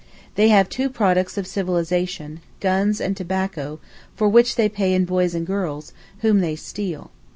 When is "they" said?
0.33-0.47, 4.55-4.67, 6.39-6.55